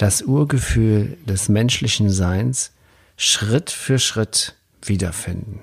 [0.00, 2.72] das Urgefühl des menschlichen Seins
[3.18, 5.60] Schritt für Schritt wiederfinden.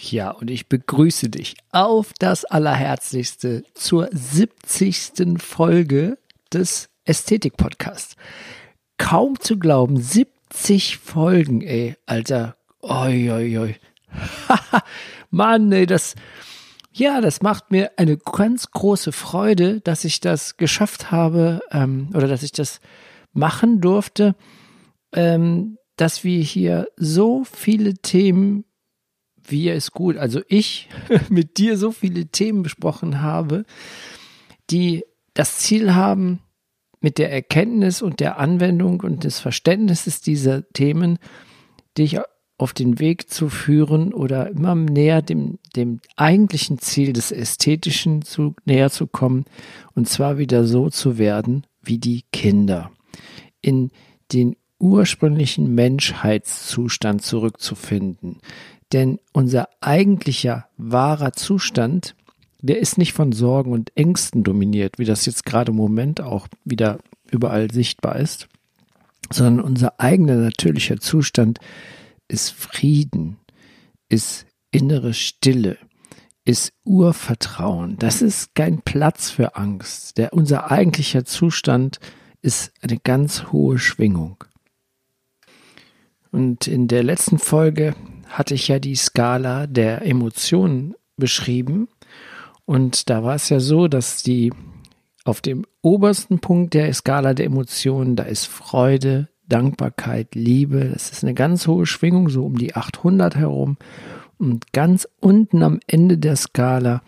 [0.00, 5.36] Ja, und ich begrüße dich auf das Allerherzlichste zur 70.
[5.38, 6.16] Folge
[6.50, 8.16] des Ästhetik-Podcasts.
[8.96, 12.56] Kaum zu glauben, 70 Folgen, ey, Alter.
[12.80, 13.76] Oi, oi, oi.
[15.30, 16.14] Mann, ey, das,
[16.90, 22.28] ja, das macht mir eine ganz große Freude, dass ich das geschafft habe ähm, oder
[22.28, 22.80] dass ich das
[23.36, 24.34] machen durfte,
[25.12, 28.64] ähm, dass wir hier so viele Themen,
[29.42, 30.88] wie es gut, also ich
[31.28, 33.64] mit dir so viele Themen besprochen habe,
[34.70, 36.40] die das Ziel haben,
[37.00, 41.18] mit der Erkenntnis und der Anwendung und des Verständnisses dieser Themen
[41.96, 42.18] dich
[42.58, 48.54] auf den Weg zu führen oder immer näher dem, dem eigentlichen Ziel des Ästhetischen zu,
[48.64, 49.44] näher zu kommen
[49.94, 52.90] und zwar wieder so zu werden wie die Kinder.
[53.60, 53.90] In
[54.32, 58.38] den ursprünglichen Menschheitszustand zurückzufinden.
[58.92, 62.14] Denn unser eigentlicher wahrer Zustand,
[62.60, 66.48] der ist nicht von Sorgen und Ängsten dominiert, wie das jetzt gerade im Moment auch
[66.64, 66.98] wieder
[67.30, 68.48] überall sichtbar ist,
[69.32, 71.58] sondern unser eigener natürlicher Zustand
[72.28, 73.38] ist Frieden,
[74.08, 75.78] ist innere Stille,
[76.44, 77.96] ist Urvertrauen.
[77.98, 80.18] Das ist kein Platz für Angst.
[80.18, 82.25] Der, unser eigentlicher Zustand ist
[82.82, 84.44] eine ganz hohe Schwingung.
[86.30, 87.94] Und in der letzten Folge
[88.28, 91.88] hatte ich ja die Skala der Emotionen beschrieben.
[92.64, 94.52] Und da war es ja so, dass die
[95.24, 100.90] auf dem obersten Punkt der Skala der Emotionen, da ist Freude, Dankbarkeit, Liebe.
[100.92, 103.76] Das ist eine ganz hohe Schwingung, so um die 800 herum.
[104.38, 107.02] Und ganz unten am Ende der Skala,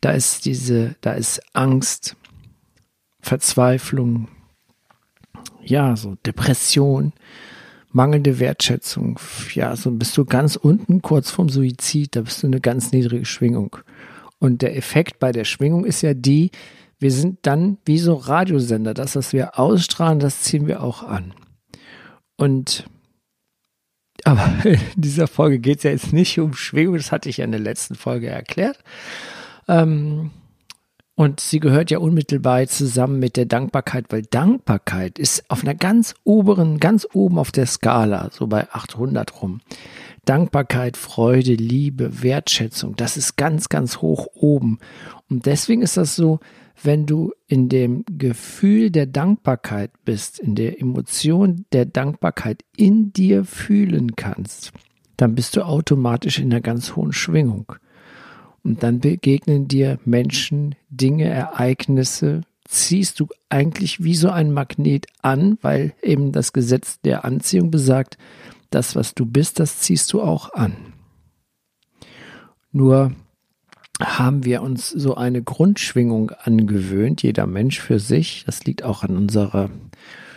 [0.00, 2.16] da ist diese, da ist Angst,
[3.20, 4.28] Verzweiflung,
[5.62, 7.12] ja, so Depression,
[7.90, 9.18] mangelnde Wertschätzung.
[9.54, 13.24] Ja, so bist du ganz unten, kurz vorm Suizid, da bist du eine ganz niedrige
[13.24, 13.76] Schwingung.
[14.38, 16.50] Und der Effekt bei der Schwingung ist ja die,
[16.98, 18.94] wir sind dann wie so Radiosender.
[18.94, 21.34] Das, was wir ausstrahlen, das ziehen wir auch an.
[22.36, 22.84] Und
[24.24, 27.44] aber in dieser Folge geht es ja jetzt nicht um Schwingung, das hatte ich ja
[27.44, 28.78] in der letzten Folge erklärt.
[29.68, 30.30] Ähm,
[31.16, 36.14] und sie gehört ja unmittelbar zusammen mit der Dankbarkeit, weil Dankbarkeit ist auf einer ganz
[36.24, 39.60] oberen, ganz oben auf der Skala, so bei 800 rum.
[40.24, 44.78] Dankbarkeit, Freude, Liebe, Wertschätzung, das ist ganz, ganz hoch oben.
[45.30, 46.40] Und deswegen ist das so,
[46.82, 53.44] wenn du in dem Gefühl der Dankbarkeit bist, in der Emotion der Dankbarkeit in dir
[53.44, 54.72] fühlen kannst,
[55.16, 57.74] dann bist du automatisch in einer ganz hohen Schwingung.
[58.64, 65.58] Und dann begegnen dir Menschen, Dinge, Ereignisse, ziehst du eigentlich wie so ein Magnet an,
[65.60, 68.16] weil eben das Gesetz der Anziehung besagt,
[68.70, 70.74] das, was du bist, das ziehst du auch an.
[72.72, 73.12] Nur
[74.02, 78.44] haben wir uns so eine Grundschwingung angewöhnt, jeder Mensch für sich.
[78.46, 79.70] Das liegt auch an unserer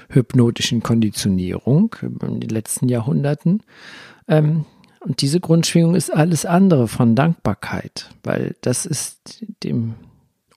[0.10, 3.64] hypnotischen Konditionierung in den letzten Jahrhunderten.
[4.28, 4.66] Ähm,
[5.08, 9.96] und diese Grundschwingung ist alles andere von Dankbarkeit, weil das ist dem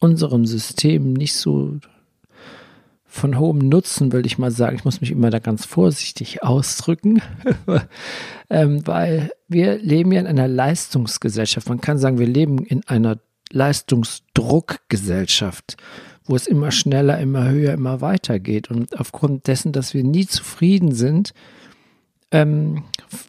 [0.00, 1.77] unserem System nicht so
[3.05, 4.75] von hohem Nutzen, will ich mal sagen.
[4.75, 7.23] Ich muss mich immer da ganz vorsichtig ausdrücken,
[8.50, 11.69] ähm, weil wir leben ja in einer Leistungsgesellschaft.
[11.69, 13.20] Man kann sagen, wir leben in einer
[13.52, 15.76] Leistungsdruckgesellschaft,
[16.25, 18.69] wo es immer schneller, immer höher, immer weiter geht.
[18.69, 21.35] Und aufgrund dessen, dass wir nie zufrieden sind,
[22.31, 22.85] ähm,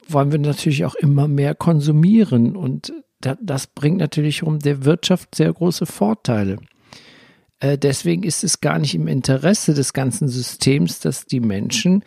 [0.07, 2.55] wollen wir natürlich auch immer mehr konsumieren.
[2.55, 6.57] Und das bringt natürlich um der Wirtschaft sehr große Vorteile.
[7.59, 12.03] Äh, deswegen ist es gar nicht im Interesse des ganzen Systems, dass die Menschen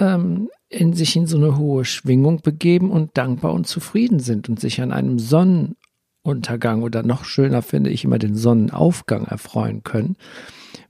[0.00, 4.60] ähm, in sich in so eine hohe Schwingung begeben und dankbar und zufrieden sind und
[4.60, 10.16] sich an einem Sonnenuntergang oder noch schöner finde ich immer den Sonnenaufgang erfreuen können.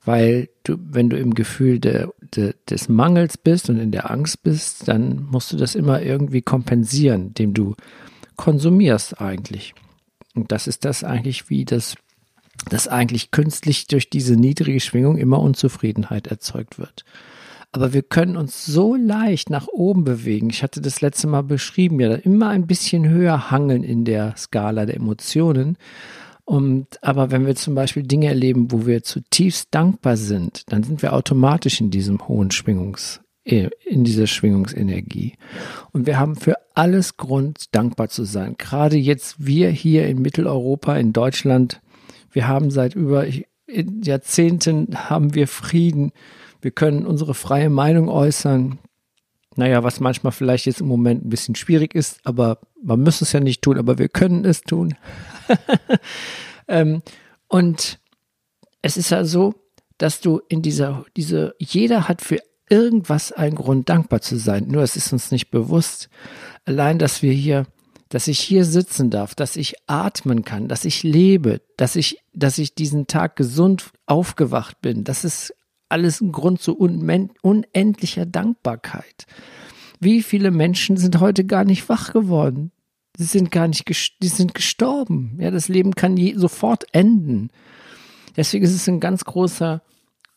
[0.05, 4.43] Weil du, wenn du im Gefühl de, de, des Mangels bist und in der Angst
[4.43, 7.75] bist, dann musst du das immer irgendwie kompensieren, indem du
[8.37, 9.75] konsumierst eigentlich.
[10.35, 11.97] Und das ist das eigentlich, wie das
[12.69, 17.05] dass eigentlich künstlich durch diese niedrige Schwingung immer Unzufriedenheit erzeugt wird.
[17.71, 20.49] Aber wir können uns so leicht nach oben bewegen.
[20.49, 24.87] Ich hatte das letzte Mal beschrieben, ja, immer ein bisschen höher hangeln in der Skala
[24.87, 25.77] der Emotionen.
[26.49, 31.03] Und, aber wenn wir zum Beispiel Dinge erleben, wo wir zutiefst dankbar sind, dann sind
[31.03, 35.35] wir automatisch in diesem hohen Schwingungs, äh, in dieser Schwingungsenergie.
[35.93, 38.55] Und wir haben für alles Grund, dankbar zu sein.
[38.57, 41.83] Gerade jetzt wir hier in Mitteleuropa, in Deutschland,
[42.33, 43.27] wir haben seit über
[43.67, 46.13] Jahrzehnten haben wir Frieden.
[46.63, 48.79] Wir können unsere freie Meinung äußern.
[49.59, 53.33] Naja, was manchmal vielleicht jetzt im Moment ein bisschen schwierig ist, aber man muss es
[53.33, 54.95] ja nicht tun, aber wir können es tun.
[56.69, 57.03] ähm,
[57.49, 57.99] und
[58.83, 59.57] es ist ja so,
[59.99, 62.39] dass du in dieser, diese, jeder hat für
[62.71, 64.69] irgendwas einen Grund dankbar zu sein.
[64.69, 66.09] Nur es ist uns nicht bewusst.
[66.65, 67.67] Allein, dass wir hier,
[68.11, 72.59] dass ich hier sitzen darf, dass ich atmen kann, dass ich lebe, dass ich, dass
[72.59, 75.53] ich diesen Tag gesund aufgewacht bin, das ist
[75.89, 79.27] alles ein Grund zu unendlicher Dankbarkeit.
[80.01, 82.73] Wie viele Menschen sind heute gar nicht wach geworden?
[83.17, 83.85] Sie sind gar nicht,
[84.23, 85.37] die sind gestorben.
[85.41, 87.51] Ja, das Leben kann je, sofort enden.
[88.37, 89.83] Deswegen ist es ein ganz großer,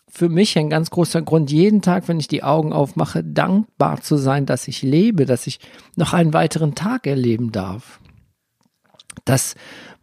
[0.08, 4.18] für mich ein ganz großer Grund, jeden Tag, wenn ich die Augen aufmache, dankbar zu
[4.18, 5.60] sein, dass ich lebe, dass ich
[5.96, 8.00] noch einen weiteren Tag erleben darf.
[9.26, 9.54] Dass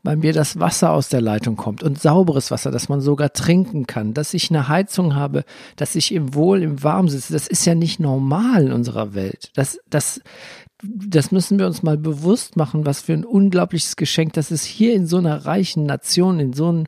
[0.02, 3.86] bei mir das Wasser aus der Leitung kommt und sauberes Wasser, dass man sogar trinken
[3.86, 5.44] kann, dass ich eine Heizung habe,
[5.76, 7.32] dass ich im Wohl, im Warm sitze.
[7.32, 9.50] Das ist ja nicht normal in unserer Welt.
[9.54, 10.20] Das, das,
[10.82, 14.94] das müssen wir uns mal bewusst machen, was für ein unglaubliches Geschenk das ist, hier
[14.94, 16.84] in so einer reichen Nation, in so einem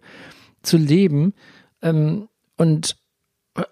[0.63, 1.35] zu leben.
[1.83, 2.97] Ähm, und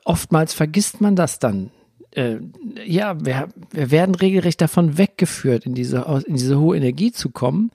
[0.04, 1.70] oftmals vergisst man das dann.
[2.10, 2.38] Äh,
[2.84, 7.70] ja, wir, wir werden regelrecht davon weggeführt, in diese, in diese hohe Energie zu kommen.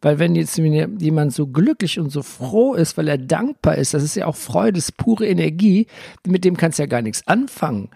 [0.00, 4.02] Weil wenn jetzt jemand so glücklich und so froh ist, weil er dankbar ist, das
[4.02, 5.86] ist ja auch Freude, das ist pure Energie,
[6.26, 7.90] mit dem kannst du ja gar nichts anfangen.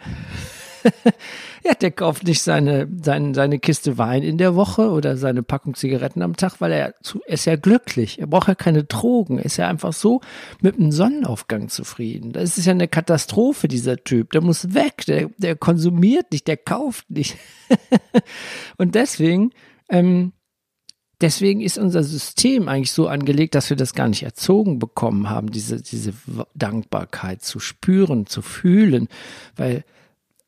[1.64, 5.74] ja, der kauft nicht seine, seine, seine Kiste Wein in der Woche oder seine Packung
[5.74, 8.18] Zigaretten am Tag, weil er, zu, er ist ja glücklich.
[8.18, 9.38] Er braucht ja keine Drogen.
[9.38, 10.20] Er ist ja einfach so
[10.60, 12.32] mit einem Sonnenaufgang zufrieden.
[12.32, 14.32] Das ist ja eine Katastrophe, dieser Typ.
[14.32, 15.04] Der muss weg.
[15.06, 17.36] Der, der konsumiert nicht, der kauft nicht.
[18.78, 19.50] Und deswegen,
[19.88, 20.32] ähm,
[21.20, 25.50] Deswegen ist unser System eigentlich so angelegt, dass wir das gar nicht erzogen bekommen haben,
[25.50, 26.14] diese, diese
[26.54, 29.08] Dankbarkeit zu spüren, zu fühlen.
[29.54, 29.84] Weil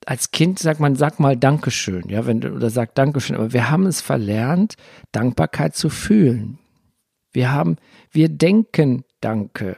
[0.07, 3.87] als Kind sagt man, sag mal Dankeschön, ja, wenn oder sag Dankeschön, aber wir haben
[3.87, 4.77] es verlernt,
[5.13, 6.59] Dankbarkeit zu fühlen.
[7.33, 7.77] Wir haben,
[8.11, 9.77] wir denken Danke,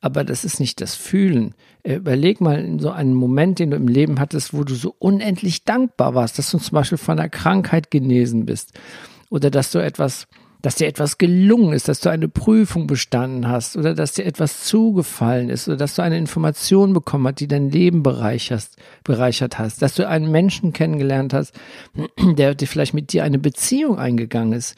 [0.00, 1.54] aber das ist nicht das Fühlen.
[1.82, 4.94] Äh, überleg mal in so einen Moment, den du im Leben hattest, wo du so
[4.98, 8.72] unendlich dankbar warst, dass du zum Beispiel von einer Krankheit genesen bist
[9.30, 10.26] oder dass du etwas
[10.62, 14.64] dass dir etwas gelungen ist, dass du eine Prüfung bestanden hast oder dass dir etwas
[14.64, 18.70] zugefallen ist oder dass du eine Information bekommen hast, die dein Leben bereichert,
[19.04, 21.54] bereichert hast, dass du einen Menschen kennengelernt hast,
[22.36, 24.74] der, vielleicht mit dir eine Beziehung eingegangen ist,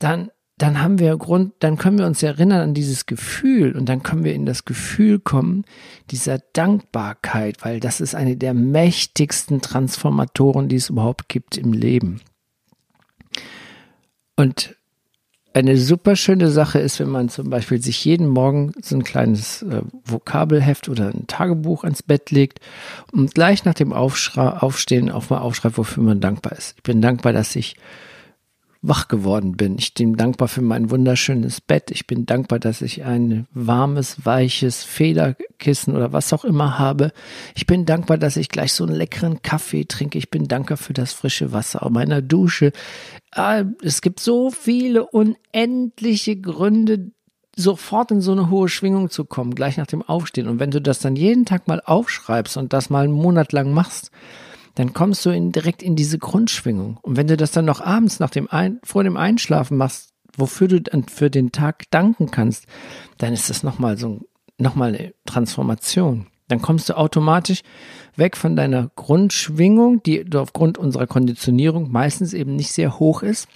[0.00, 4.02] dann dann haben wir Grund, dann können wir uns erinnern an dieses Gefühl und dann
[4.02, 5.64] können wir in das Gefühl kommen
[6.10, 12.20] dieser Dankbarkeit, weil das ist eine der mächtigsten Transformatoren, die es überhaupt gibt im Leben.
[14.40, 14.74] Und
[15.52, 19.60] eine super schöne Sache ist, wenn man zum Beispiel sich jeden Morgen so ein kleines
[19.60, 22.58] äh, Vokabelheft oder ein Tagebuch ans Bett legt
[23.12, 26.72] und gleich nach dem Aufstehen auch mal aufschreibt, wofür man dankbar ist.
[26.78, 27.76] Ich bin dankbar, dass ich
[28.82, 29.76] wach geworden bin.
[29.78, 31.90] Ich bin dankbar für mein wunderschönes Bett.
[31.90, 37.12] Ich bin dankbar, dass ich ein warmes, weiches Federkissen oder was auch immer habe.
[37.54, 40.16] Ich bin dankbar, dass ich gleich so einen leckeren Kaffee trinke.
[40.16, 42.72] Ich bin dankbar für das frische Wasser meiner Dusche.
[43.32, 47.10] Ah, es gibt so viele unendliche Gründe,
[47.56, 50.48] sofort in so eine hohe Schwingung zu kommen, gleich nach dem Aufstehen.
[50.48, 53.72] Und wenn du das dann jeden Tag mal aufschreibst und das mal einen Monat lang
[53.72, 54.10] machst,
[54.80, 56.96] dann kommst du in, direkt in diese Grundschwingung.
[57.02, 60.68] Und wenn du das dann noch abends nach dem Ein, vor dem Einschlafen machst, wofür
[60.68, 62.64] du dann für den Tag danken kannst,
[63.18, 64.20] dann ist das nochmal so,
[64.56, 66.28] nochmal eine Transformation.
[66.48, 67.60] Dann kommst du automatisch
[68.16, 73.48] weg von deiner Grundschwingung, die aufgrund unserer Konditionierung meistens eben nicht sehr hoch ist,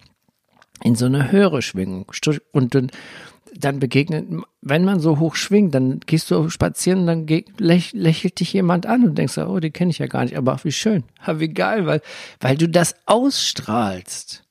[0.83, 2.05] in so eine höhere Schwingung.
[2.53, 2.75] Und
[3.57, 4.27] dann begegnet,
[4.61, 8.87] wenn man so hoch schwingt, dann gehst du spazieren und dann läch, lächelt dich jemand
[8.87, 11.87] an und denkst, oh, den kenne ich ja gar nicht, aber wie schön, wie geil,
[11.87, 12.01] weil,
[12.41, 14.45] weil du das ausstrahlst.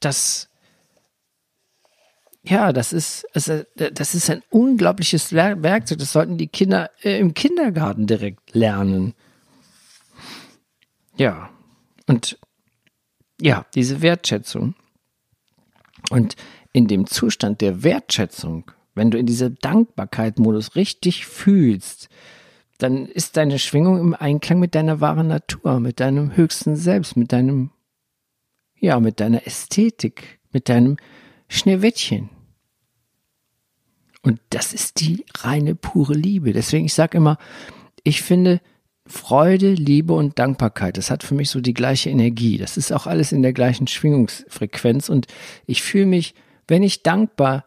[0.00, 0.48] Das,
[2.42, 5.98] ja, das ist, das ist ein unglaubliches Werkzeug.
[5.98, 9.14] Das sollten die Kinder äh, im Kindergarten direkt lernen.
[11.16, 11.50] Ja,
[12.06, 12.38] und
[13.40, 14.74] ja, diese Wertschätzung.
[16.10, 16.36] Und
[16.72, 22.08] in dem Zustand der Wertschätzung, wenn du in diesem Dankbarkeit-Modus richtig fühlst,
[22.78, 27.32] dann ist deine Schwingung im Einklang mit deiner wahren Natur, mit deinem höchsten Selbst, mit
[27.32, 27.70] deinem,
[28.78, 30.96] ja, mit deiner Ästhetik, mit deinem
[31.48, 32.30] Schneewittchen.
[34.22, 36.52] Und das ist die reine, pure Liebe.
[36.52, 37.38] Deswegen, ich sage immer,
[38.04, 38.60] ich finde
[39.06, 42.58] Freude, Liebe und Dankbarkeit, das hat für mich so die gleiche Energie.
[42.58, 45.08] Das ist auch alles in der gleichen Schwingungsfrequenz.
[45.08, 45.26] Und
[45.66, 46.34] ich fühle mich,
[46.68, 47.64] wenn ich dankbar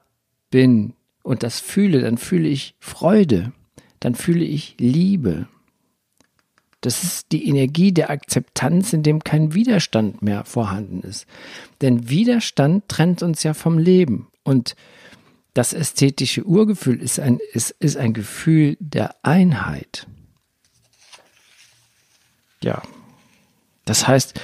[0.52, 0.94] bin
[1.24, 3.52] und das fühle, dann fühle ich Freude,
[4.00, 5.48] dann fühle ich Liebe.
[6.80, 11.28] Das ist die Energie der Akzeptanz, in dem kein Widerstand mehr vorhanden ist.
[11.82, 14.30] Denn Widerstand trennt uns ja vom Leben.
[14.44, 14.76] Und
[15.54, 20.08] das ästhetische Urgefühl ist ein, ist, ist ein Gefühl der Einheit.
[22.64, 22.82] Ja.
[23.86, 24.40] Das heißt,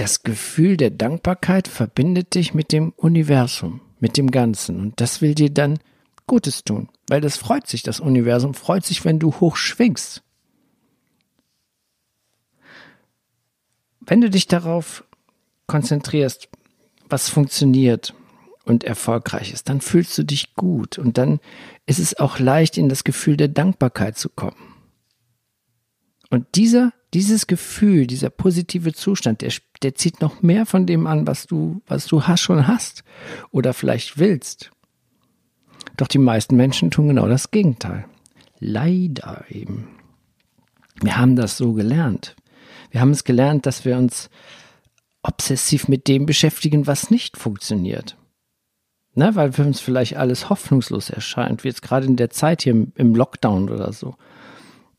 [0.00, 4.80] das Gefühl der Dankbarkeit verbindet dich mit dem Universum, mit dem Ganzen.
[4.80, 5.78] Und das will dir dann
[6.26, 10.22] Gutes tun, weil das freut sich, das Universum freut sich, wenn du hoch schwingst.
[14.00, 15.04] Wenn du dich darauf
[15.66, 16.48] konzentrierst,
[17.08, 18.14] was funktioniert,
[18.64, 21.40] und erfolgreich ist, dann fühlst du dich gut und dann
[21.86, 24.74] ist es auch leicht, in das Gefühl der Dankbarkeit zu kommen.
[26.28, 29.50] Und dieser, dieses Gefühl, dieser positive Zustand, der,
[29.82, 33.04] der zieht noch mehr von dem an, was du, was du hast, schon hast
[33.50, 34.70] oder vielleicht willst.
[35.96, 38.04] Doch die meisten Menschen tun genau das Gegenteil.
[38.58, 39.88] Leider eben.
[41.00, 42.36] Wir haben das so gelernt.
[42.90, 44.28] Wir haben es gelernt, dass wir uns
[45.22, 48.16] obsessiv mit dem beschäftigen, was nicht funktioniert
[49.14, 52.86] ne, weil für uns vielleicht alles hoffnungslos erscheint, wie jetzt gerade in der Zeit hier
[52.94, 54.14] im, Lockdown oder so.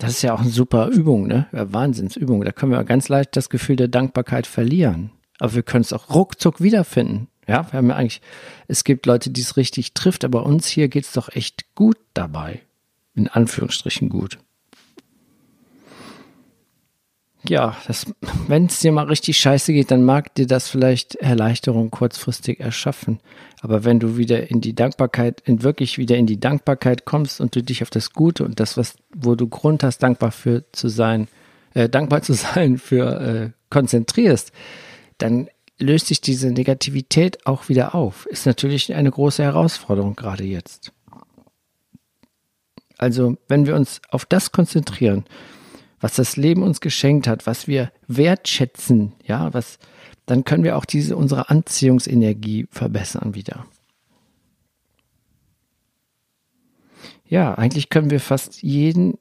[0.01, 1.48] Das ist ja auch eine super Übung, ne?
[1.51, 2.43] Ja, Wahnsinnsübung.
[2.43, 5.12] Da können wir ganz leicht das Gefühl der Dankbarkeit verlieren.
[5.39, 7.27] Aber wir können es auch ruckzuck wiederfinden.
[7.48, 8.22] Ja, wir haben ja eigentlich,
[8.67, 11.98] es gibt Leute, die es richtig trifft, aber uns hier geht es doch echt gut
[12.15, 12.62] dabei.
[13.13, 14.39] In Anführungsstrichen gut
[17.48, 17.75] ja,
[18.48, 23.20] wenn es dir mal richtig scheiße geht, dann mag dir das vielleicht Erleichterung kurzfristig erschaffen.
[23.62, 27.56] Aber wenn du wieder in die Dankbarkeit, in wirklich wieder in die Dankbarkeit kommst und
[27.56, 30.89] du dich auf das Gute und das, was, wo du Grund hast, dankbar für zu
[30.89, 31.27] sein,
[31.75, 34.51] äh, dankbar zu sein, für äh, konzentrierst,
[35.20, 38.25] dann löst sich diese Negativität auch wieder auf.
[38.25, 40.91] Ist natürlich eine große Herausforderung gerade jetzt.
[42.98, 45.25] Also, wenn wir uns auf das konzentrieren,
[46.00, 49.77] was das Leben uns geschenkt hat, was wir wertschätzen, ja, was,
[50.32, 53.66] dann können wir auch diese, unsere Anziehungsenergie verbessern wieder.
[57.28, 59.18] Ja, eigentlich können wir fast jeden,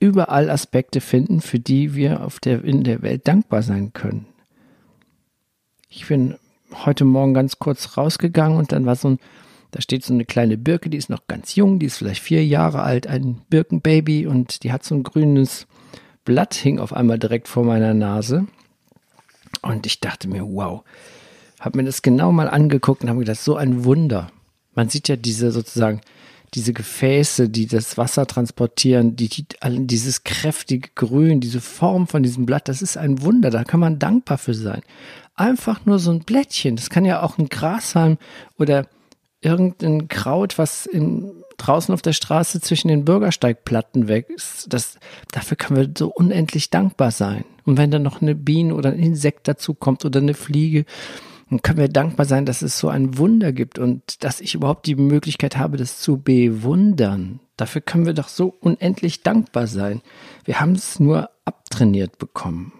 [0.00, 4.26] überall Aspekte finden, für die wir auf der, in der Welt dankbar sein können.
[5.88, 6.34] Ich bin
[6.84, 9.18] heute Morgen ganz kurz rausgegangen und dann war so ein
[9.70, 12.44] da steht so eine kleine Birke, die ist noch ganz jung, die ist vielleicht vier
[12.44, 15.68] Jahre alt, ein Birkenbaby und die hat so ein grünes
[16.24, 18.48] Blatt, hing auf einmal direkt vor meiner Nase.
[19.62, 20.82] Und ich dachte mir, wow,
[21.60, 24.30] habe mir das genau mal angeguckt und habe gedacht, so ein Wunder.
[24.74, 26.00] Man sieht ja diese sozusagen,
[26.54, 32.46] diese Gefäße, die das Wasser transportieren, die, die, dieses kräftige Grün, diese Form von diesem
[32.46, 34.82] Blatt, das ist ein Wunder, da kann man dankbar für sein.
[35.34, 38.18] Einfach nur so ein Blättchen, das kann ja auch ein Grashalm
[38.58, 38.86] oder
[39.40, 44.72] irgendein Kraut, was in, draußen auf der Straße zwischen den Bürgersteigplatten wächst.
[44.72, 44.98] Das,
[45.30, 47.44] dafür können wir so unendlich dankbar sein.
[47.64, 50.86] Und wenn dann noch eine Biene oder ein Insekt dazu kommt oder eine Fliege,
[51.50, 54.86] dann können wir dankbar sein, dass es so ein Wunder gibt und dass ich überhaupt
[54.86, 57.40] die Möglichkeit habe, das zu bewundern.
[57.56, 60.02] Dafür können wir doch so unendlich dankbar sein.
[60.44, 62.72] Wir haben es nur abtrainiert bekommen.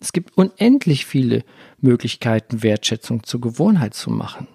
[0.00, 1.44] Es gibt unendlich viele
[1.80, 4.48] Möglichkeiten, Wertschätzung zur Gewohnheit zu machen.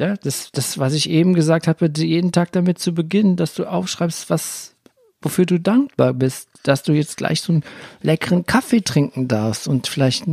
[0.00, 3.66] Ja, das, das, was ich eben gesagt habe, jeden Tag damit zu beginnen, dass du
[3.66, 4.74] aufschreibst, was,
[5.20, 7.64] wofür du dankbar bist, dass du jetzt gleich so einen
[8.00, 10.24] leckeren Kaffee trinken darfst und vielleicht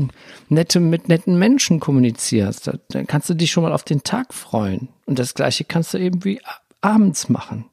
[0.47, 2.71] nette, mit netten Menschen kommunizierst.
[2.89, 4.88] Dann kannst du dich schon mal auf den Tag freuen.
[5.05, 6.39] Und das Gleiche kannst du eben wie
[6.79, 7.65] abends machen.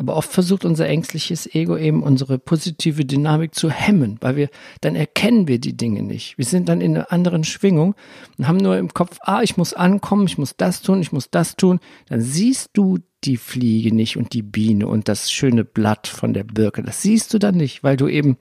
[0.00, 4.48] Aber oft versucht unser ängstliches Ego eben unsere positive Dynamik zu hemmen, weil wir,
[4.80, 6.38] dann erkennen wir die Dinge nicht.
[6.38, 7.96] Wir sind dann in einer anderen Schwingung
[8.38, 11.30] und haben nur im Kopf, ah, ich muss ankommen, ich muss das tun, ich muss
[11.30, 11.80] das tun.
[12.08, 16.44] Dann siehst du die Fliege nicht und die Biene und das schöne Blatt von der
[16.44, 16.84] Birke.
[16.84, 18.36] Das siehst du dann nicht, weil du eben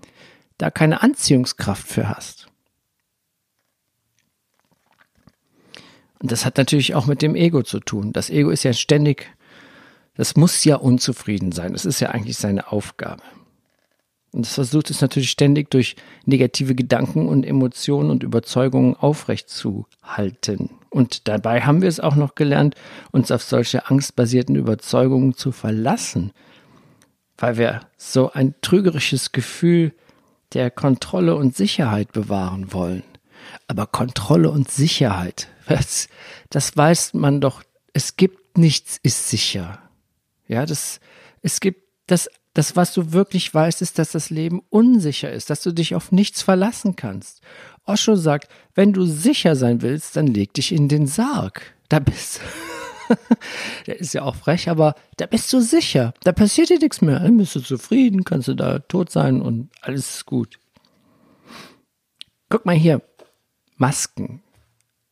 [0.59, 2.49] da keine Anziehungskraft für hast.
[6.19, 8.13] Und das hat natürlich auch mit dem Ego zu tun.
[8.13, 9.27] Das Ego ist ja ständig
[10.17, 11.73] das muss ja unzufrieden sein.
[11.73, 13.23] Das ist ja eigentlich seine Aufgabe.
[14.33, 15.95] Und das versucht es natürlich ständig durch
[16.25, 20.71] negative Gedanken und Emotionen und Überzeugungen aufrechtzuhalten.
[20.89, 22.75] Und dabei haben wir es auch noch gelernt,
[23.11, 26.31] uns auf solche angstbasierten Überzeugungen zu verlassen.
[27.39, 29.93] weil wir so ein trügerisches Gefühl
[30.53, 33.03] der Kontrolle und Sicherheit bewahren wollen.
[33.67, 36.09] Aber Kontrolle und Sicherheit, das,
[36.49, 37.61] das weiß man doch,
[37.93, 39.86] es gibt nichts ist sicher.
[40.47, 40.99] Ja, das,
[41.41, 45.61] es gibt das, das, was du wirklich weißt, ist, dass das Leben unsicher ist, dass
[45.61, 47.41] du dich auf nichts verlassen kannst.
[47.85, 51.73] Osho sagt, wenn du sicher sein willst, dann leg dich in den Sarg.
[51.89, 52.41] Da bist
[53.87, 56.13] der ist ja auch frech, aber da bist du sicher.
[56.23, 57.19] Da passiert dir nichts mehr.
[57.19, 60.59] Dann bist du zufrieden, kannst du da tot sein und alles ist gut.
[62.49, 63.01] Guck mal hier.
[63.77, 64.41] Masken.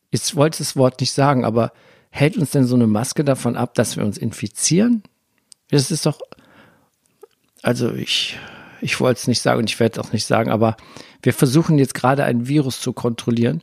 [0.09, 1.71] Ich wollte das Wort nicht sagen, aber
[2.09, 5.03] hält uns denn so eine Maske davon ab, dass wir uns infizieren?
[5.75, 6.21] Das ist doch,
[7.61, 8.39] also ich,
[8.79, 10.77] ich wollte es nicht sagen und ich werde es auch nicht sagen, aber
[11.21, 13.61] wir versuchen jetzt gerade ein Virus zu kontrollieren,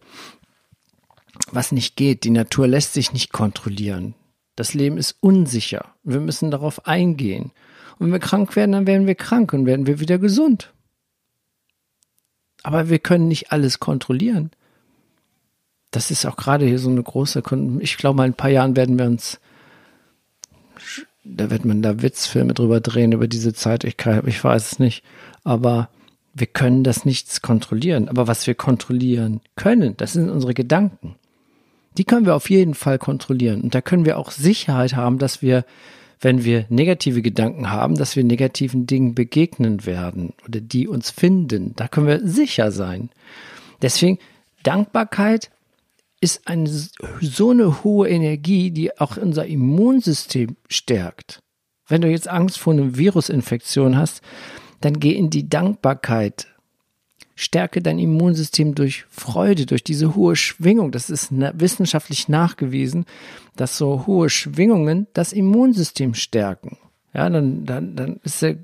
[1.52, 2.25] was nicht geht.
[2.25, 4.12] Die Natur lässt sich nicht kontrollieren.
[4.57, 5.95] Das Leben ist unsicher.
[6.02, 7.52] Wir müssen darauf eingehen.
[7.99, 10.75] Und wenn wir krank werden, dann werden wir krank und werden wir wieder gesund.
[12.62, 14.50] Aber wir können nicht alles kontrollieren.
[15.90, 17.42] Das ist auch gerade hier so eine große,
[17.81, 19.40] ich glaube, mal in ein paar Jahren werden wir uns,
[21.25, 24.79] da wird man da Witzfilme drüber drehen, über diese Zeit, ich, kann, ich weiß es
[24.79, 25.05] nicht.
[25.45, 25.88] Aber
[26.35, 28.09] wir können das nichts kontrollieren.
[28.09, 31.17] Aber was wir kontrollieren können, das sind unsere Gedanken
[31.99, 33.62] die können wir auf jeden Fall kontrollieren.
[33.62, 35.64] Und da können wir auch Sicherheit haben, dass wir,
[36.21, 41.75] wenn wir negative Gedanken haben, dass wir negativen Dingen begegnen werden oder die uns finden.
[41.76, 43.11] Da können wir sicher sein.
[43.83, 44.19] Deswegen,
[44.62, 45.50] Dankbarkeit
[46.23, 46.71] ist eine,
[47.21, 51.41] so eine hohe Energie, die auch unser Immunsystem stärkt.
[51.88, 54.23] Wenn du jetzt Angst vor einer Virusinfektion hast,
[54.81, 56.47] dann geh in die Dankbarkeit
[57.35, 60.93] stärke dein Immunsystem durch Freude, durch diese hohe Schwingung.
[60.93, 63.04] Das ist wissenschaftlich nachgewiesen,
[63.56, 66.78] dass so hohe Schwingungen das Immunsystem stärken.
[67.15, 68.56] Ja, dann, dann, dann ist der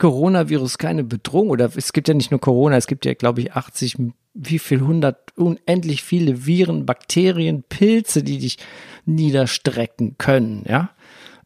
[0.00, 3.52] Coronavirus keine Bedrohung oder es gibt ja nicht nur Corona, es gibt ja, glaube ich,
[3.52, 3.96] 80,
[4.34, 8.58] wie viel, 100, unendlich viele Viren, Bakterien, Pilze, die dich
[9.04, 10.90] niederstrecken können, ja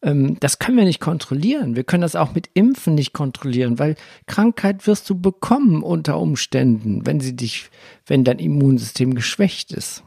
[0.03, 1.77] ähm, das können wir nicht kontrollieren.
[1.77, 7.07] Wir können das auch mit Impfen nicht kontrollieren, weil Krankheit wirst du bekommen unter Umständen,
[7.07, 7.71] wenn sie dich,
[8.07, 10.05] wenn dein Immunsystem geschwächt ist.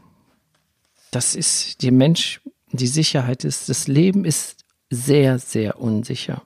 [1.10, 6.42] Das ist die Mensch, die Sicherheit ist, das Leben ist sehr, sehr unsicher.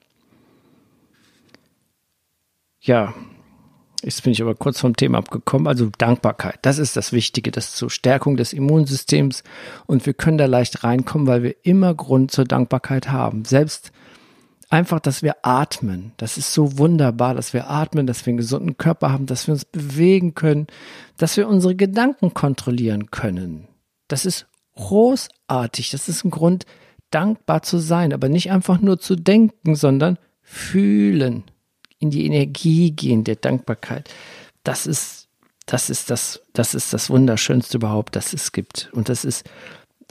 [2.83, 3.15] Ja,
[4.05, 5.69] Jetzt bin ich aber kurz vom Thema abgekommen.
[5.69, 9.45] Also Dankbarkeit, das ist das Wichtige, das zur Stärkung des Immunsystems.
[9.87, 13.45] Und wir können da leicht reinkommen, weil wir immer Grund zur Dankbarkeit haben.
[13.45, 13.93] Selbst
[14.71, 16.13] einfach, dass wir atmen.
[16.17, 19.55] Das ist so wunderbar, dass wir atmen, dass wir einen gesunden Körper haben, dass wir
[19.55, 20.67] uns bewegen können,
[21.17, 23.69] dass wir unsere Gedanken kontrollieren können.
[24.09, 25.91] Das ist großartig.
[25.91, 26.67] Das ist ein Grund,
[27.11, 31.45] dankbar zu sein, aber nicht einfach nur zu denken, sondern fühlen
[32.03, 34.13] in die Energie gehen der Dankbarkeit.
[34.65, 35.29] Das ist,
[35.67, 38.91] das ist das, das ist das Wunderschönste überhaupt, das es gibt.
[38.93, 39.49] Und das ist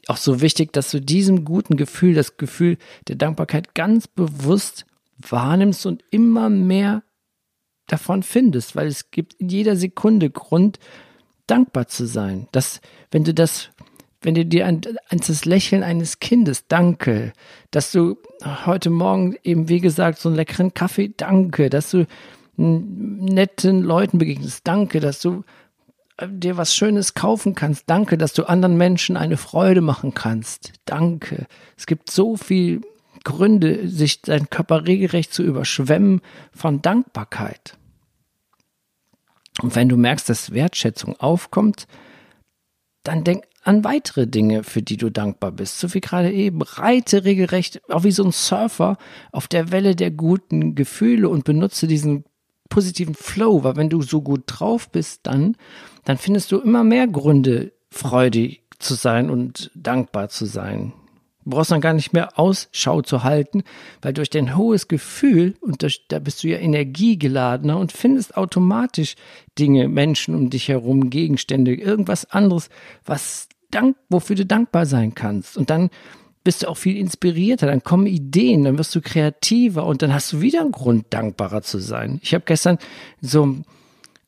[0.07, 2.77] auch so wichtig, dass du diesem guten Gefühl, das Gefühl
[3.07, 4.85] der Dankbarkeit ganz bewusst
[5.17, 7.03] wahrnimmst und immer mehr
[7.87, 10.79] davon findest, weil es gibt in jeder Sekunde Grund,
[11.45, 12.47] dankbar zu sein.
[12.53, 12.79] Dass,
[13.11, 13.69] wenn du das
[14.21, 17.33] wenn du dir ein, ein, das Lächeln eines Kindes, danke,
[17.71, 18.17] dass du
[18.65, 22.05] heute Morgen eben, wie gesagt, so einen leckeren Kaffee, danke, dass du
[22.57, 25.43] netten Leuten begegnest, danke, dass du
[26.17, 30.73] äh, dir was Schönes kaufen kannst, danke, dass du anderen Menschen eine Freude machen kannst,
[30.85, 31.47] danke.
[31.75, 32.81] Es gibt so viel
[33.23, 36.21] Gründe, sich dein Körper regelrecht zu überschwemmen
[36.53, 37.77] von Dankbarkeit.
[39.61, 41.87] Und wenn du merkst, dass Wertschätzung aufkommt,
[43.03, 45.79] dann denk an weitere Dinge, für die du dankbar bist.
[45.79, 46.61] So wie gerade eben.
[46.61, 48.97] Reite regelrecht, auch wie so ein Surfer,
[49.31, 52.25] auf der Welle der guten Gefühle und benutze diesen
[52.69, 55.55] positiven Flow, weil wenn du so gut drauf bist, dann,
[56.05, 60.93] dann findest du immer mehr Gründe, freudig zu sein und dankbar zu sein.
[61.43, 63.63] Du brauchst dann gar nicht mehr Ausschau zu halten,
[64.01, 69.15] weil durch dein hohes Gefühl, und durch, da bist du ja energiegeladener und findest automatisch
[69.57, 72.69] Dinge, Menschen um dich herum, Gegenstände, irgendwas anderes,
[73.05, 75.57] was dank, wofür du dankbar sein kannst.
[75.57, 75.89] Und dann
[76.43, 80.33] bist du auch viel inspirierter, dann kommen Ideen, dann wirst du kreativer und dann hast
[80.33, 82.19] du wieder einen Grund, dankbarer zu sein.
[82.23, 82.79] Ich habe gestern
[83.21, 83.57] so,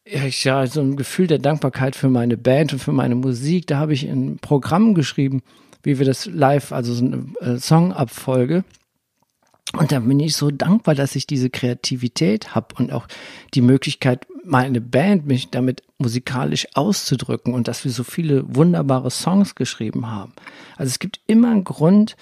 [0.06, 3.68] ja, so ein Gefühl der Dankbarkeit für meine Band und für meine Musik.
[3.68, 5.42] Da habe ich ein Programm geschrieben,
[5.82, 8.64] wie wir das live, also so eine äh, Songabfolge.
[9.72, 13.08] Und da bin ich so dankbar, dass ich diese Kreativität habe und auch
[13.54, 19.56] die Möglichkeit, meine Band mich damit musikalisch auszudrücken und dass wir so viele wunderbare Songs
[19.56, 20.34] geschrieben haben.
[20.76, 22.18] Also es gibt immer einen Grund,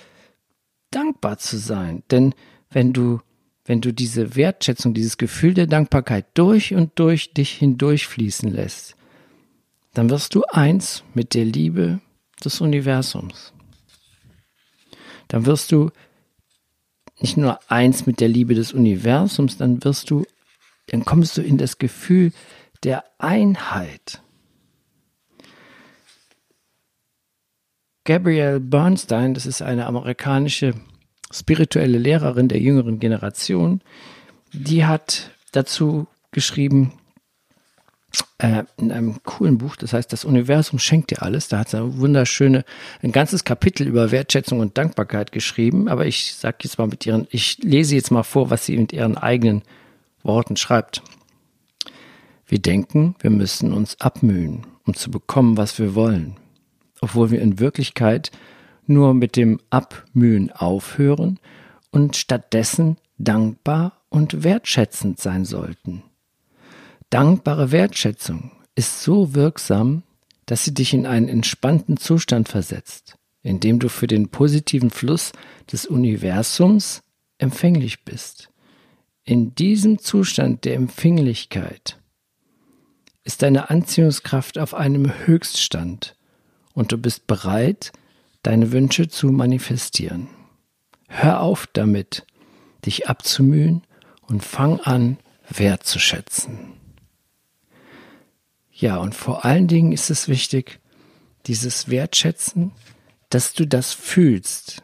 [0.91, 2.03] dankbar zu sein.
[2.11, 2.35] Denn
[2.69, 3.19] wenn du
[3.65, 8.95] wenn du diese Wertschätzung, dieses Gefühl der Dankbarkeit durch und durch dich hindurchfließen lässt,
[9.93, 12.01] dann wirst du eins mit der Liebe
[12.43, 13.53] des Universums.
[15.27, 15.91] Dann wirst du
[17.21, 20.25] nicht nur eins mit der Liebe des Universums, dann wirst du,
[20.87, 22.31] dann kommst du in das Gefühl
[22.83, 24.21] der Einheit.
[28.03, 30.73] Gabrielle Bernstein, das ist eine amerikanische
[31.31, 33.81] spirituelle Lehrerin der jüngeren Generation,
[34.51, 36.93] die hat dazu geschrieben,
[38.39, 41.47] äh, in einem coolen Buch, das heißt, das Universum schenkt dir alles.
[41.47, 42.65] Da hat sie ein wunderschöne,
[43.01, 45.87] ein ganzes Kapitel über Wertschätzung und Dankbarkeit geschrieben.
[45.87, 48.93] Aber ich sage jetzt mal mit ihren, ich lese jetzt mal vor, was sie mit
[48.93, 49.61] ihren eigenen
[50.23, 51.01] Worten schreibt.
[52.45, 56.35] Wir denken, wir müssen uns abmühen, um zu bekommen, was wir wollen,
[56.99, 58.31] obwohl wir in Wirklichkeit
[58.87, 61.39] nur mit dem Abmühen aufhören
[61.91, 66.03] und stattdessen dankbar und wertschätzend sein sollten.
[67.11, 70.03] Dankbare Wertschätzung ist so wirksam,
[70.45, 75.33] dass sie dich in einen entspannten Zustand versetzt, in dem du für den positiven Fluss
[75.69, 77.03] des Universums
[77.37, 78.49] empfänglich bist.
[79.25, 81.99] In diesem Zustand der Empfänglichkeit
[83.25, 86.15] ist deine Anziehungskraft auf einem Höchststand
[86.73, 87.91] und du bist bereit,
[88.41, 90.29] deine Wünsche zu manifestieren.
[91.09, 92.25] Hör auf damit,
[92.85, 93.83] dich abzumühen
[94.21, 95.17] und fang an,
[95.49, 96.80] wertzuschätzen.
[98.81, 100.79] Ja, und vor allen Dingen ist es wichtig,
[101.45, 102.71] dieses Wertschätzen,
[103.29, 104.81] dass du das fühlst,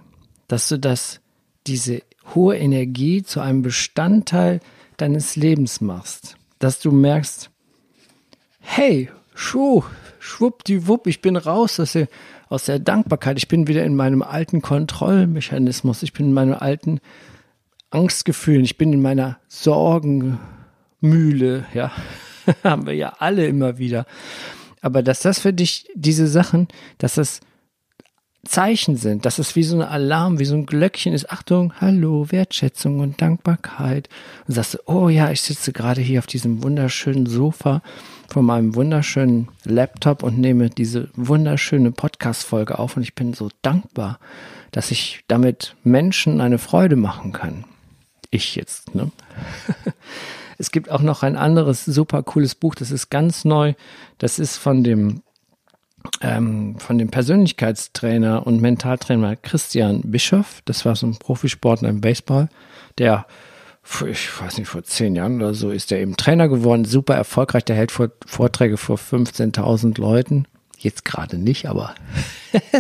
[0.48, 1.20] dass du das,
[1.66, 2.04] diese
[2.36, 4.60] hohe Energie zu einem Bestandteil
[4.98, 7.50] deines Lebens machst, dass du merkst,
[8.60, 9.84] hey, schuh,
[10.20, 12.08] schwuppdiwupp, ich bin raus aus der,
[12.50, 17.00] aus der Dankbarkeit, ich bin wieder in meinem alten Kontrollmechanismus, ich bin in meinen alten
[17.90, 20.38] Angstgefühlen, ich bin in meiner Sorgenmühle,
[21.74, 21.92] ja.
[22.64, 24.06] haben wir ja alle immer wieder.
[24.82, 27.42] Aber dass das für dich, diese Sachen, dass das
[28.46, 32.32] Zeichen sind, dass es wie so ein Alarm, wie so ein Glöckchen ist, Achtung, Hallo,
[32.32, 34.10] Wertschätzung und Dankbarkeit.
[34.48, 37.82] Und sagst du, oh ja, ich sitze gerade hier auf diesem wunderschönen Sofa
[38.30, 44.20] vor meinem wunderschönen Laptop und nehme diese wunderschöne Podcast-Folge auf und ich bin so dankbar,
[44.72, 47.66] dass ich damit Menschen eine Freude machen kann.
[48.32, 49.12] Ich jetzt, ne?
[50.58, 53.74] Es gibt auch noch ein anderes super cooles Buch, das ist ganz neu.
[54.18, 55.22] Das ist von dem
[56.22, 60.62] ähm, von dem Persönlichkeitstrainer und Mentaltrainer Christian Bischoff.
[60.66, 62.50] Das war so ein Profisportler im Baseball,
[62.98, 63.26] der
[64.06, 67.64] ich weiß nicht, vor zehn Jahren oder so ist er eben Trainer geworden, super erfolgreich.
[67.66, 70.46] Der hält Vorträge vor 15.000 Leuten.
[70.78, 71.96] Jetzt gerade nicht, aber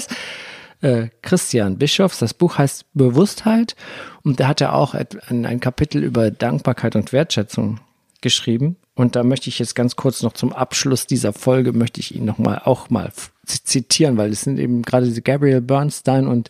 [0.82, 2.20] äh, Christian Bischofs.
[2.20, 3.76] Das Buch heißt Bewusstheit
[4.24, 7.80] und da hat er auch ein, Kapitel über Dankbarkeit und Wertschätzung
[8.22, 8.78] geschrieben.
[8.96, 12.26] Und da möchte ich jetzt ganz kurz noch zum Abschluss dieser Folge möchte ich ihn
[12.26, 13.12] noch mal auch mal
[13.46, 16.50] zitieren, weil es sind eben gerade diese Gabriel Bernstein und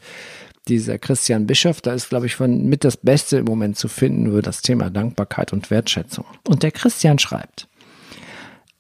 [0.67, 4.27] dieser Christian Bischof, da ist, glaube ich, von mit das Beste im Moment zu finden
[4.27, 6.25] über das Thema Dankbarkeit und Wertschätzung.
[6.47, 7.67] Und der Christian schreibt,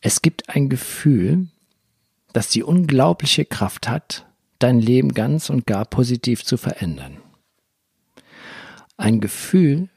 [0.01, 1.47] es gibt ein Gefühl,
[2.33, 4.26] das die unglaubliche Kraft hat,
[4.59, 7.17] dein Leben ganz und gar positiv zu verändern.
[8.97, 9.89] Ein Gefühl,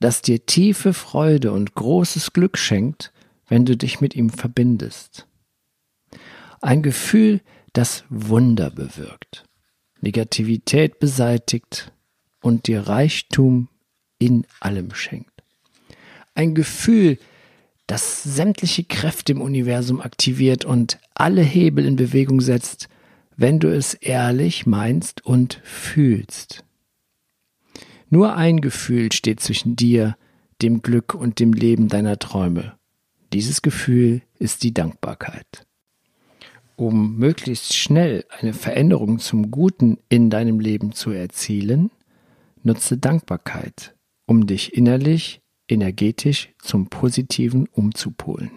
[0.00, 3.12] das dir tiefe Freude und großes Glück schenkt,
[3.48, 5.26] wenn du dich mit ihm verbindest.
[6.60, 7.40] Ein Gefühl,
[7.72, 9.44] das Wunder bewirkt,
[10.00, 11.92] Negativität beseitigt
[12.40, 13.68] und dir Reichtum
[14.18, 15.42] in allem schenkt.
[16.34, 17.18] Ein Gefühl,
[17.86, 22.88] das sämtliche Kräfte im Universum aktiviert und alle Hebel in Bewegung setzt,
[23.38, 26.64] wenn du es ehrlich meinst und fühlst.
[28.10, 30.16] Nur ein Gefühl steht zwischen dir,
[30.60, 32.76] dem Glück und dem Leben deiner Träume.
[33.32, 35.66] Dieses Gefühl ist die Dankbarkeit.
[36.74, 41.90] Um möglichst schnell eine Veränderung zum Guten in deinem Leben zu erzielen,
[42.64, 43.94] nutze Dankbarkeit,
[44.26, 48.50] um dich innerlich, energetisch zum Positiven umzupolen.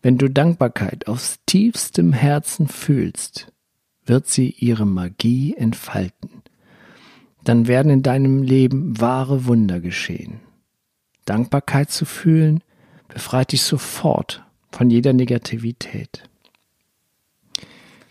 [0.00, 3.53] Wenn du Dankbarkeit aus tiefstem Herzen fühlst,
[4.06, 6.42] wird sie ihre Magie entfalten.
[7.42, 10.40] Dann werden in deinem Leben wahre Wunder geschehen.
[11.24, 12.62] Dankbarkeit zu fühlen,
[13.08, 16.28] befreit dich sofort von jeder Negativität.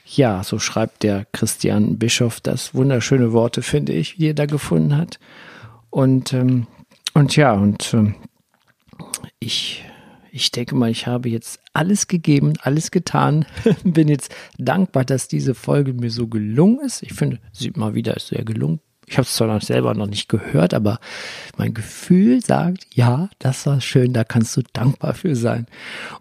[0.05, 2.75] Ja, so schreibt der Christian Bischof das.
[2.75, 5.19] Wunderschöne Worte, finde ich, die er da gefunden hat.
[5.89, 6.67] Und, ähm,
[7.13, 8.15] und ja, und ähm,
[9.39, 9.83] ich
[10.35, 13.45] ich denke mal, ich habe jetzt alles gegeben, alles getan.
[13.83, 17.03] Bin jetzt dankbar, dass diese Folge mir so gelungen ist.
[17.03, 18.79] Ich finde, sieht mal wieder, ist sehr gelungen.
[19.05, 20.99] Ich habe es zwar noch selber noch nicht gehört, aber
[21.57, 25.67] mein Gefühl sagt, ja, das war schön, da kannst du dankbar für sein.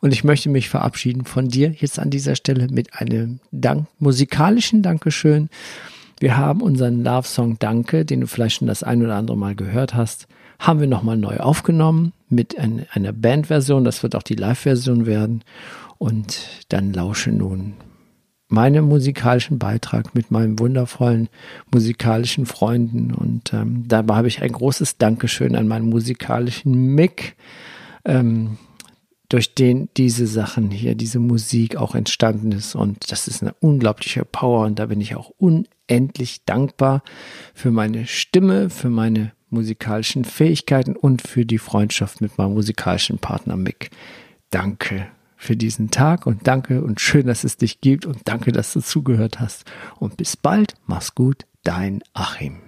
[0.01, 4.83] Und ich möchte mich verabschieden von dir jetzt an dieser Stelle mit einem Dank, musikalischen
[4.83, 5.49] Dankeschön.
[6.19, 9.55] Wir haben unseren Love Song Danke, den du vielleicht schon das ein oder andere Mal
[9.55, 10.27] gehört hast,
[10.63, 13.85] haben wir nochmal neu aufgenommen mit ein, einer Bandversion.
[13.85, 15.43] Das wird auch die Live-Version werden.
[15.99, 17.75] Und dann lausche nun
[18.49, 21.29] meinem musikalischen Beitrag mit meinen wundervollen
[21.73, 23.13] musikalischen Freunden.
[23.13, 27.35] Und ähm, dabei habe ich ein großes Dankeschön an meinen musikalischen Mick,
[28.05, 28.59] ähm,
[29.29, 32.77] durch den diese Sachen hier, diese Musik auch entstanden ist.
[32.77, 34.67] Und das ist eine unglaubliche Power.
[34.67, 37.03] Und da bin ich auch unendlich dankbar
[37.53, 43.57] für meine Stimme, für meine musikalischen Fähigkeiten und für die Freundschaft mit meinem musikalischen Partner
[43.57, 43.91] Mick.
[44.51, 48.73] Danke für diesen Tag und danke und schön, dass es dich gibt und danke, dass
[48.73, 49.65] du zugehört hast.
[49.99, 52.62] Und bis bald, mach's gut, dein Achim.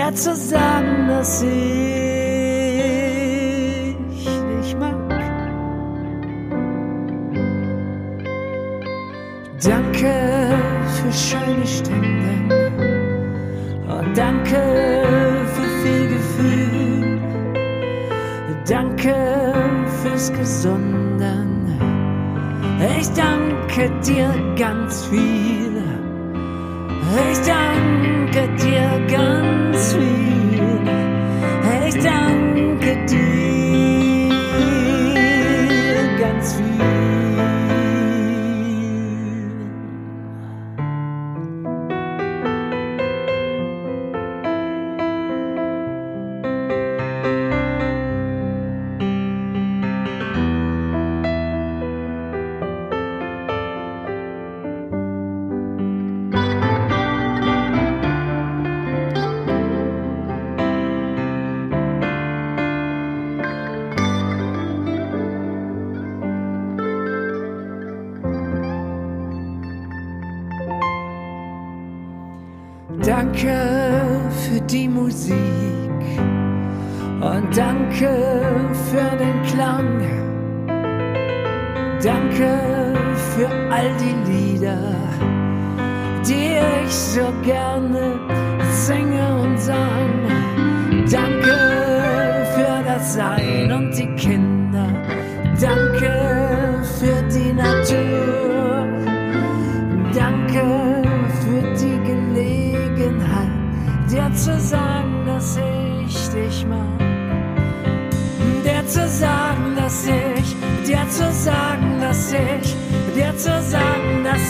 [0.00, 1.48] Dir zu sagen, dass ich
[4.24, 4.94] dich mag.
[9.62, 10.12] Danke
[10.96, 12.50] für schöne Stunden
[13.88, 14.60] und danke
[15.54, 17.20] für viel Gefühl.
[18.66, 19.14] Danke
[20.02, 21.48] fürs Gesunden.
[22.98, 25.82] Ich danke dir ganz viel.
[27.32, 29.49] Ich danke dir ganz
[73.42, 75.34] Danke für die Musik
[77.22, 78.10] und danke
[78.90, 80.02] für den Klang.
[82.02, 82.94] Danke
[83.34, 84.94] für all die Lieder,
[86.28, 88.18] die ich so gerne
[88.72, 90.28] singe und sang.
[91.10, 91.56] Danke
[92.54, 93.89] für das Sein und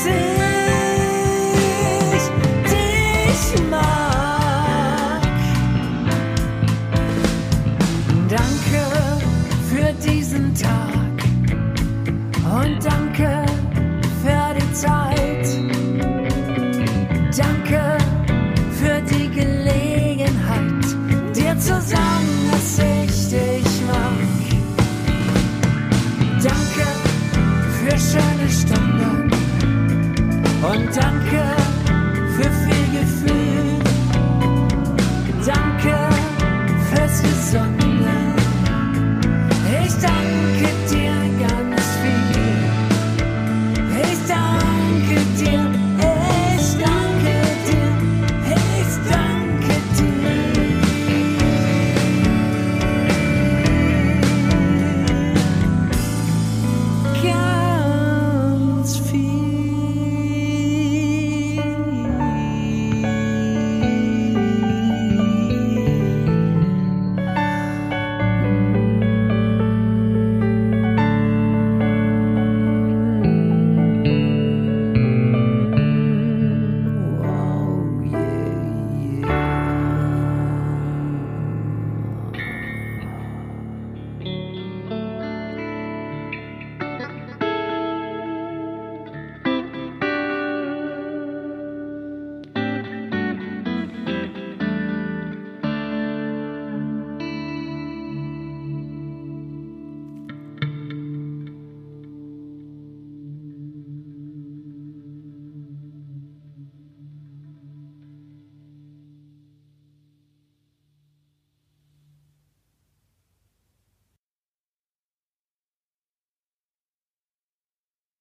[0.04, 0.39] sagen,